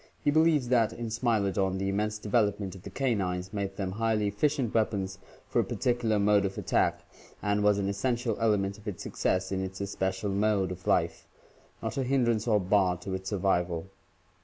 [0.23, 4.25] He be lieves that in Smilodon, the immense development of the canines "made them highly
[4.27, 7.05] efficient weapons for a particular mode of attack
[7.39, 11.27] and was an essential element of its success in its especial mode of life,
[11.83, 13.91] not a hindrance or bar to its survival."